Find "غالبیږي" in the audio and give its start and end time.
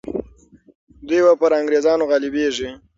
2.09-2.69